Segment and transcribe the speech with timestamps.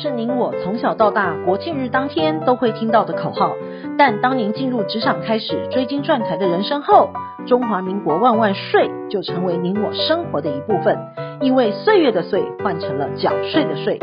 [0.00, 3.52] 是您我从小到大国庆日当天都会听到的口号，
[3.98, 7.10] 但当您进入职场开始追金赚财的人生后，
[7.46, 10.96] 中华民国万万岁就成为您我生活的一部分。
[11.42, 13.98] 因为岁月的岁换成了缴税的税，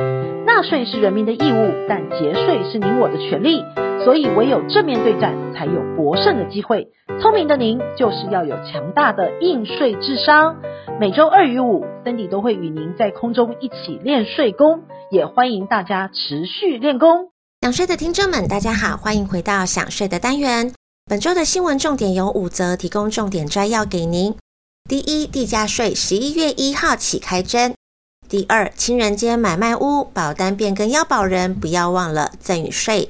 [0.58, 3.62] 纳税是人民的义务，但节税是您我的权利。
[4.04, 6.88] 所以唯有正面对战，才有博胜的机会。
[7.22, 10.56] 聪明的您，就是要有强大的应税智商。
[11.00, 17.30] 每周二与五，Cindy 都会与您在空中一起练税功，也欢迎大家持续练功。
[17.62, 20.74] 想税的听众们，大家好，欢迎回到想税的单元。
[21.06, 24.36] 本周的新闻重点有五则，提供重点摘要给您。
[24.90, 27.76] 第一，地价税十一月一号起开征。
[28.30, 33.10] 第二，情人节买卖屋保单变更要保人，不要忘了赠与税。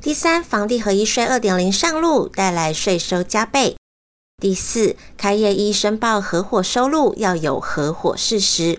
[0.00, 3.76] 第三，房地合一税二点零上路，带来税收加倍。
[4.36, 8.78] 第四，开业一申报合伙收入要有合伙事实。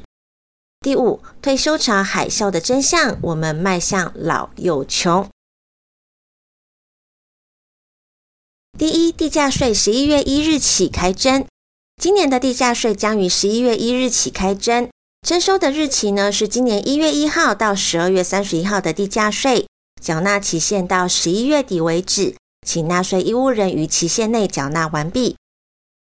[0.80, 5.27] 第五，退休潮海啸的真相，我们迈向老又穷。
[8.77, 11.45] 第一，地价税十一月一日起开征，
[12.02, 14.89] 今年的地价税将于十一月一日起开征，
[15.28, 19.67] 征收的日期呢是今年一月一号到十二月三十一号的地价税。
[20.02, 25.36] 缴纳期限到十一月底为止，请纳税义务人于期限内缴纳完毕。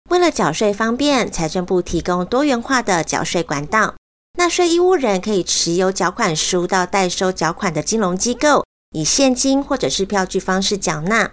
[0.09, 3.95] 为了缴税方便，财政部提供多元化的缴税管道。
[4.37, 8.63] 纳税义务人可以持有缴款书到代收缴款的金融机构，
[8.95, 11.31] 以现金或者是票据方式缴纳；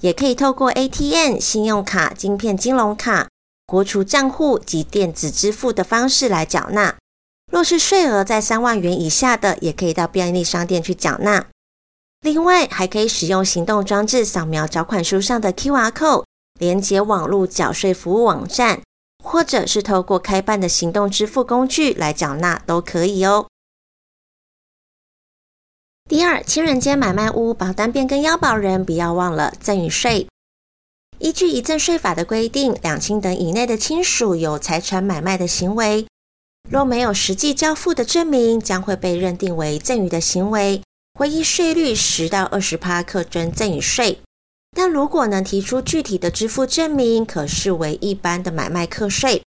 [0.00, 3.26] 也可以透过 ATM、信用卡、晶片金融卡、
[3.66, 6.94] 国储账户及电子支付的方式来缴纳。
[7.52, 11.48] 若是税额在三万元以下的，也可以到便利商店去缴纳。
[12.22, 16.24] 另外，还可以使用行动装置扫描缴款书上的 QR code，
[16.58, 18.80] 连接网络缴税服务网站，
[19.22, 23.46] 或者是透过开办的行动支付工具来缴纳都可以哦。
[26.08, 30.26] 第二，情人间买卖屋保单变更要保人，不要忘了赠与税。
[31.18, 36.06] 依据遗赠税法的规定，两亲等以内的亲属有财产买卖的行为，
[36.72, 40.80] 若没有实际交付的证明，将会被认定为赠与的行为。
[41.18, 44.20] 会依税率十到二十趴课征赠与税，
[44.74, 49.42] 但如果能提出具体的支付证明，可视为一般的买卖课税。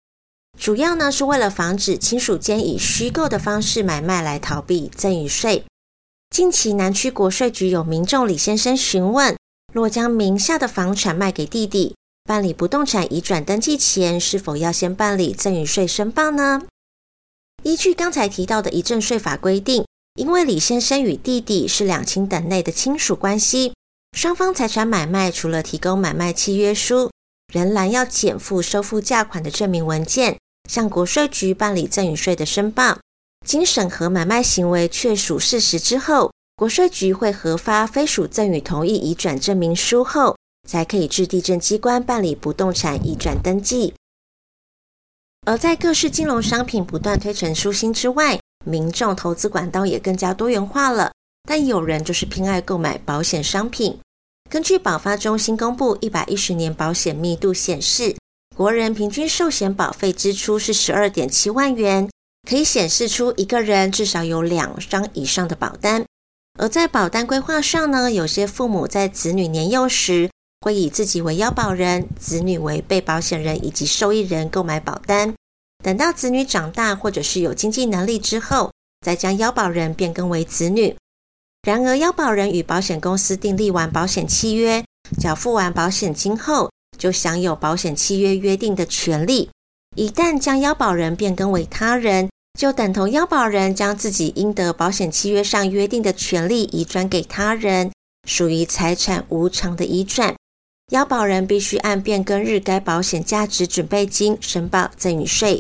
[0.60, 5.64] 主要呢是为了防止亲属间以虚构的方式买卖来逃避赠与税。
[6.30, 9.38] 近期南区国税局有民众李先生询问，
[9.74, 11.96] 若将名下的房产卖给弟弟，
[12.26, 16.64] 办理不动产移转登记前，是否要先办理赠与税申报呢？
[17.64, 19.84] 依据刚才提到的遗赠税法规定。
[20.16, 23.74] 因为李先生与弟弟是两亲等内的亲属关系，
[24.16, 27.10] 双方财产买卖除了提供买卖契约书，
[27.52, 30.38] 仍然要减负收付价款的证明文件，
[30.70, 33.00] 向国税局办理赠与税的申报。
[33.44, 40.38] 经审核买卖行为确属事实之后，国税局会核发非属赠与同意移转证明书后，
[40.70, 43.96] 才可以至地政机关办理不动产移转登记。
[45.46, 51.12] 而在各式金融商品不断推陈出新之外，民众投资管道也更加多元化了，
[51.48, 54.00] 但有人就是偏爱购买保险商品。
[54.50, 58.16] 根据保发中心公布一百一十年保险密度显示，
[58.56, 62.10] 国人平均寿险保费支出是十二点七万元，
[62.48, 66.06] 可以显示出一个人至少有两张以上的保单。
[66.58, 70.30] 而在保单规划上呢，有些父母在子女年幼时
[70.64, 75.34] 会以自己为腰保人，子女为被保险人以及受益人购买保单。
[75.84, 78.72] 等到子女长大或者是有经济能力之后，
[79.06, 80.96] 再将腰保人变更为子女。
[81.64, 84.86] 然而，腰保人与保险公司订立完保险契约，
[85.20, 89.50] 缴付完保险金后，就享有保险契约约定的权利。
[89.98, 97.92] 一旦将腰保人变更为他人，就等同腰保人将自己应得保险契约上约定的权利移转给他人，
[98.26, 100.34] 属于财产无偿的移转。
[100.94, 105.60] 要保人必须按变更日该保险价值准备金申报赠与税。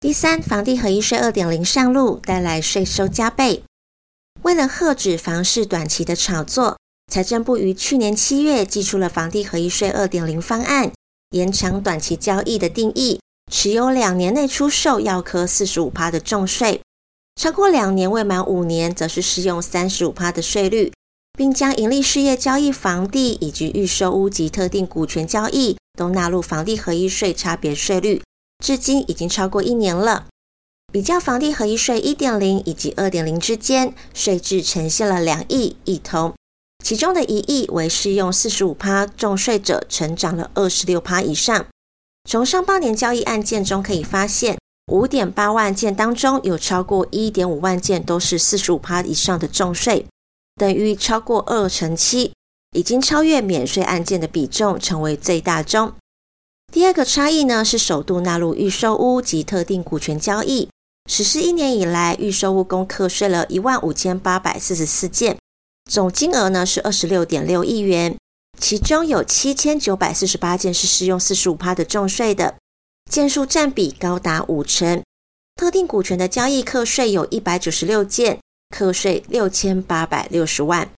[0.00, 3.62] 第三，房地合一税二点零上路，带来税收加倍。
[4.40, 6.78] 为了遏止房市短期的炒作，
[7.12, 10.90] 财政部于去年七月寄出了房地合一税二点零方案，
[11.32, 13.20] 延长短期交易的定义，
[13.52, 16.80] 持有两年内出售要课四十五趴的重税，
[17.38, 20.90] 超过两年未满五年，则是适用三十五趴的税率。
[21.36, 28.22] 并将盈利事业交易房地以及预售屋及特定股权交易都纳入房地合一税差别税率，
[28.64, 30.26] 至今已经超过一年了。
[30.92, 36.32] 比较房地合一税一点零以及二点零之间，税制呈现了两亿异同。
[36.82, 41.66] 其中的一亿为适用四十五趴重税者成长了二十六趴以上。
[42.28, 44.56] 从上半年交易案件中可以发现，
[44.92, 50.06] 五点八万件当中，有超过一点五万件都是四十五趴以上的重税，
[50.56, 52.32] 等于超过二成七，
[52.72, 55.92] 已经超越免税案件的比重，成为最大宗。
[56.72, 60.68] 第二个差异呢，是首度纳入预售屋及特定股权交易。
[61.08, 65.38] 实施一年以来，预售屋共课税了一万五千八百四十四件，
[65.88, 68.16] 总金额呢是二十六点六亿元，
[68.58, 72.56] 其中有七千九百四十八件是适用四十五趴的重税的，
[73.08, 75.02] 件数占比高达五成。
[75.54, 80.90] 特定股权的交易课税有一百九十六件，课税六千八百六十万。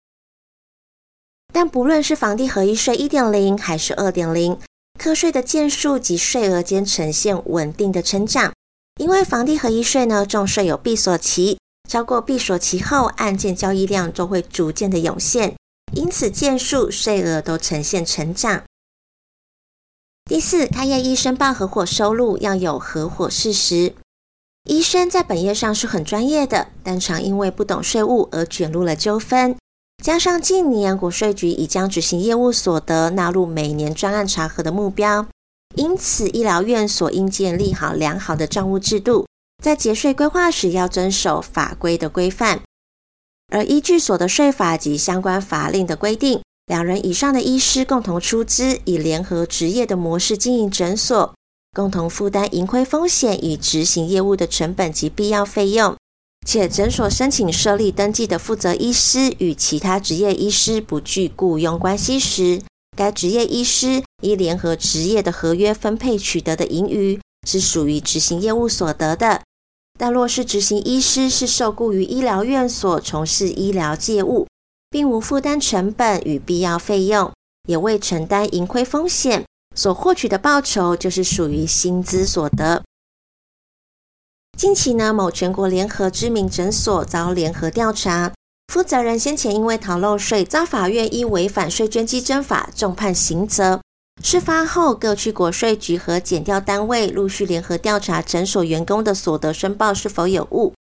[1.52, 4.58] 但不论是房地合一税一点零还是二点零，
[4.98, 8.52] 课税的件数及税额间呈现稳定的成长。
[9.00, 15.56] 因为房地合一税呢，重税有闭锁期，超过闭锁期后，案件交易量都会逐渐的涌现，
[15.92, 18.64] 因此件数、税额都呈现成长。
[20.24, 23.94] 第四，开业医申报合伙收入要有合伙事实。
[24.68, 29.56] 医生在本业上是很专业的，但常因为不懂税务而卷入了纠纷。
[30.04, 35.26] 加上近年国税局已将执行业务所得纳入每年专案查核的目标。
[35.74, 39.26] 因此，医疗院所应建立好良好的账务制度，
[39.64, 42.60] 在节税规划时要遵守法规的规范。
[43.50, 51.34] 而依据所得税法及相关法令的规定，两人以上的医师共同出资，以联合执业的模式经营诊所，
[51.72, 55.96] 共同负担盈亏风险与执行业务的成本及必要费用。
[56.46, 62.62] 且诊所申请设立登记的负责医师与其他执业医师不具雇佣关系时，
[62.96, 69.42] 该执业医师依联合执业的合约分配取得的盈余是属于执行业务所得的，
[69.98, 74.46] 但若是执行医师是受雇于医疗院所从事医疗介务，
[74.88, 77.30] 并无负担成本与必要费用，
[77.68, 79.44] 也未承担盈亏风险，
[79.74, 82.82] 所获取的报酬就是属于薪资所得。
[84.58, 88.32] 近期呢，某全国联合知名诊所遭联合调查。
[88.72, 93.80] 负责人先前因为逃漏税，遭法院依违反税捐稽征法重判刑责。
[94.22, 100.74] 事发后，各区国税局和检调单位陆续联合调查诊所员工的所得申报是否有误。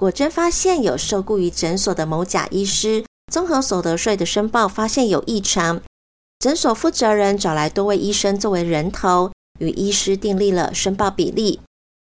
[0.00, 5.82] 果真发现有受雇于诊所的某甲医师，综合所得税的申报发现有异常。
[6.38, 11.60] 诊所负责人找来多位医生作为人头，与医师订立了申报比例，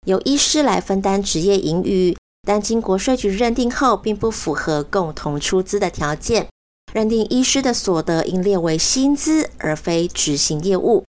[0.06, 2.16] 由医师来分担职业盈余。
[2.44, 6.48] 但经国税局认定后，并不符合共同出资的条件，
[6.92, 11.04] 认定医师的所得应列为薪资，而非执行业务。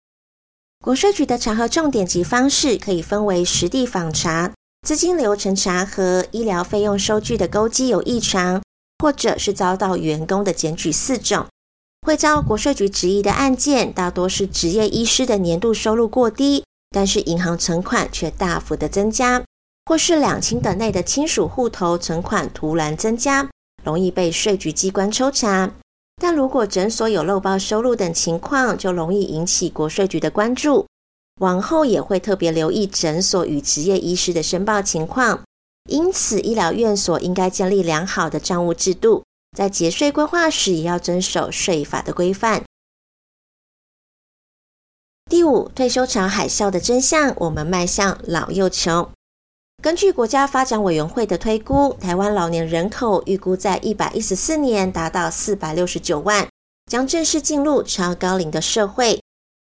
[0.84, 4.52] 国税局的查核重点及方式可以分为实地访查、
[4.84, 8.61] 资金流程查核、医疗费用收据的勾稽有异常，
[8.99, 11.46] 或者是遭到员工的检举四种。
[12.06, 19.43] 会遭国税局质疑的案件，大多是职业医师的年度收入过低，但是银行存款却大幅的增加。
[19.87, 23.49] 或是两亲等内的亲属户头存款突然增加，
[23.82, 25.69] 容易被税局机关抽查。
[26.23, 30.87] 但如果诊所有漏报收入等情况，就容易引起国税局的关注。
[31.41, 35.41] 往后也会特别留意诊所与执业医师的申报情况。
[35.88, 39.25] 因此，医疗院所应该建立良好的账务制度，
[39.56, 42.64] 在节税规划时也要遵守税法的规范。
[45.31, 49.08] 第五，退休潮海啸的真相，我们迈向老又穷。
[49.82, 56.48] 根据国家发展委员会的推估，台湾老年人口预估在一百一十四年达到四百六十九万，
[56.91, 59.22] 将正式进入超高龄的社会。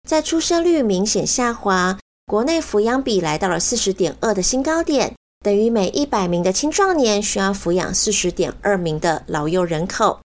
[0.07, 10.21] 在出生率明显下滑，国内抚养比来到了四十点二的新高点，等于每一百名的青壮年需要抚养四十点二名的老幼人口。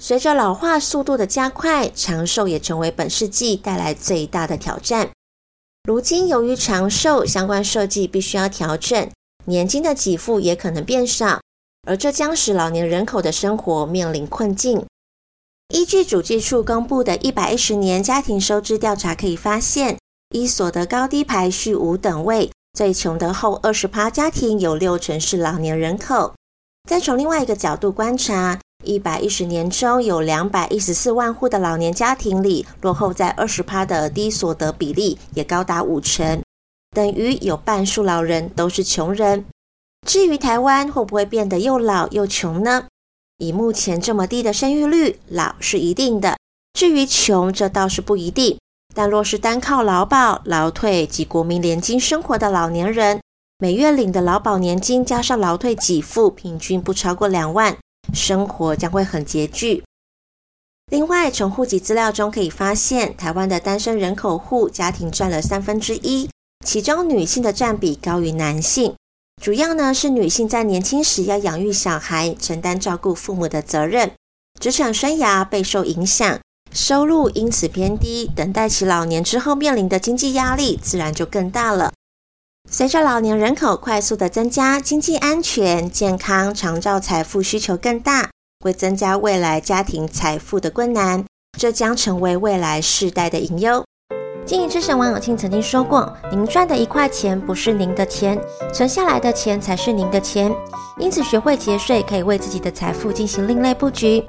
[0.00, 5.10] 随着老化速度的加快，长寿也成为本世纪带来最大的挑战。
[5.82, 9.10] 如今，由于长寿相关设计必须要调整，
[9.46, 11.40] 年金的给付也可能变少，
[11.88, 14.86] 而这将使老年人口的生活面临困境。
[15.74, 19.98] 依据主计处公布的一百一十年家庭收支调查可以发现，
[20.30, 26.34] 依所得高低排序五等位，最穷的后二十趴家庭有六成是老年人口。
[26.88, 28.60] 再从另外一个角度观察。
[28.84, 36.40] 一百一十年中有两百一十四万户的老年家庭里，落后在二十趴的低所得比例也高达五成，
[36.94, 39.44] 等于有半数老人都是穷人。
[40.06, 42.86] 至于台湾会不会变得又老又穷呢？
[43.38, 46.36] 以目前这么低的生育率，老是一定的。
[46.74, 48.56] 至于穷，这倒是不一定。
[48.94, 53.20] 但若是单靠劳保、劳退及国民年金生活的老年人，
[53.58, 57.76] 每月领的劳保年金加上劳退给付，平均不超过两万。
[58.14, 59.84] 生活将会很拮据。
[60.90, 66.30] 另外，从户籍资料中可以发现，台湾的单身人口户家庭占了三分之一，
[66.64, 68.94] 其中女性的占比高于男性。
[69.42, 74.10] 主要呢是女性在年轻时要养育小孩，承担照顾父母的责任，
[74.58, 76.40] 职场生涯备受影响，
[76.72, 81.92] 收入因此偏低，等待其老年之后面临的经济压力自然就更大了。
[82.70, 91.24] 随着老年人口快速的增加，经济安全、健康、长照财富需求更大，会增加未来家庭财富的困难，
[91.58, 93.84] 这将成为未来世代的隐忧。
[94.48, 98.40] 经营之神王永庆曾经说过：“您赚的一块钱不是您的钱，
[98.72, 100.50] 存下来的钱才是您的钱。
[100.96, 104.24] 因此，学会节税可以为自己的财富进行另类布局。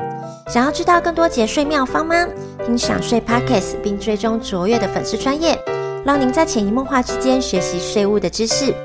[0.49, 2.27] 想要知道更多节税妙方吗？
[2.65, 5.57] 听享税 Podcast 并追踪卓越的粉丝专业，
[6.03, 8.75] 让您在潜移默化之间学习税务的知识。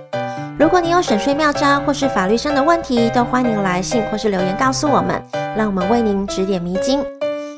[0.56, 5.20] 如果你有省税妙招或是法律上的问题，都欢迎来信或是留言告诉我们，
[5.56, 7.02] 让我们为您指点迷津。”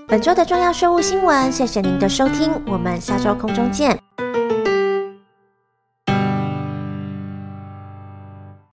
[0.08, 4.05] 本周的重要税务新闻，谢谢您的收听，我们下周空中见。